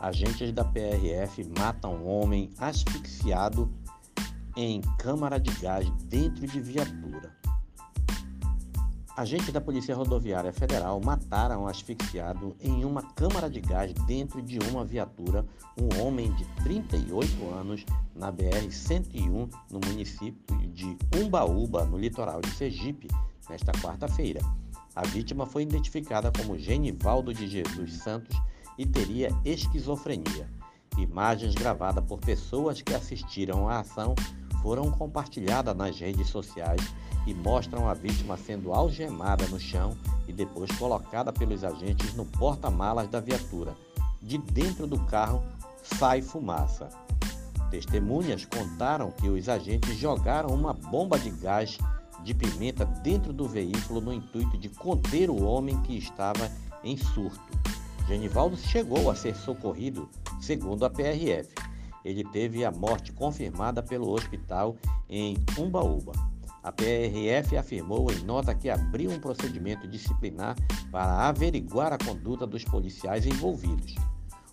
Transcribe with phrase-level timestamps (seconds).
[0.00, 3.68] Agentes da PRF matam homem asfixiado
[4.56, 7.36] em câmara de gás dentro de viatura.
[9.16, 14.84] Agentes da Polícia Rodoviária Federal mataram asfixiado em uma câmara de gás dentro de uma
[14.84, 15.44] viatura
[15.76, 23.08] um homem de 38 anos na BR-101 no município de Umbaúba, no litoral de Sergipe,
[23.50, 24.40] nesta quarta-feira.
[24.94, 28.36] A vítima foi identificada como Genivaldo de Jesus Santos
[28.78, 30.48] e teria esquizofrenia.
[30.96, 34.14] Imagens gravadas por pessoas que assistiram à ação
[34.62, 36.80] foram compartilhadas nas redes sociais
[37.26, 39.96] e mostram a vítima sendo algemada no chão
[40.26, 43.76] e depois colocada pelos agentes no porta-malas da viatura.
[44.22, 45.42] De dentro do carro
[45.82, 46.88] sai fumaça.
[47.70, 51.78] Testemunhas contaram que os agentes jogaram uma bomba de gás
[52.24, 56.50] de pimenta dentro do veículo no intuito de conter o homem que estava
[56.82, 57.77] em surto.
[58.08, 60.08] Genivaldo chegou a ser socorrido,
[60.40, 61.54] segundo a PRF.
[62.02, 64.76] Ele teve a morte confirmada pelo hospital
[65.10, 66.12] em Umbaúba.
[66.62, 70.56] A PRF afirmou em nota que abriu um procedimento disciplinar
[70.90, 73.94] para averiguar a conduta dos policiais envolvidos.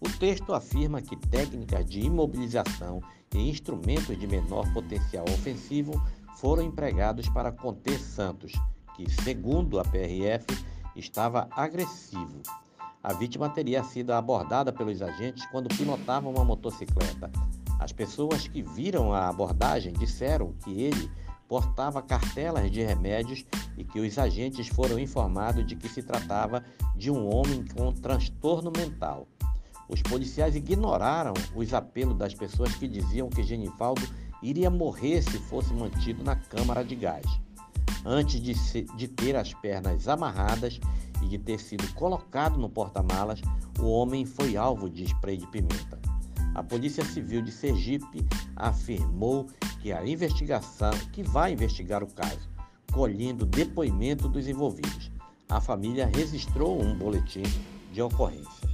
[0.00, 3.02] O texto afirma que técnicas de imobilização
[3.34, 6.02] e instrumentos de menor potencial ofensivo
[6.36, 8.52] foram empregados para conter Santos,
[8.96, 10.46] que, segundo a PRF,
[10.96, 12.40] estava agressivo.
[13.02, 17.30] A vítima teria sido abordada pelos agentes quando pilotava uma motocicleta.
[17.80, 21.10] As pessoas que viram a abordagem disseram que ele
[21.48, 23.44] portava cartelas de remédios
[23.76, 28.72] e que os agentes foram informados de que se tratava de um homem com transtorno
[28.74, 29.26] mental.
[29.88, 34.02] Os policiais ignoraram os apelos das pessoas que diziam que Genivaldo
[34.40, 37.26] iria morrer se fosse mantido na câmara de gás.
[38.04, 40.80] Antes de, se, de ter as pernas amarradas
[41.22, 43.40] e de ter sido colocado no porta-malas,
[43.78, 45.98] o homem foi alvo de spray de pimenta.
[46.54, 49.46] A Polícia Civil de Sergipe afirmou
[49.80, 52.50] que a investigação, que vai investigar o caso,
[52.92, 55.10] colhendo depoimento dos envolvidos.
[55.48, 57.42] A família registrou um boletim
[57.92, 58.71] de ocorrência.